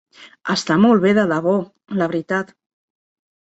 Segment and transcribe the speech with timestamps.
[0.53, 1.55] Està molt bé de debò,
[2.01, 2.53] la veritat.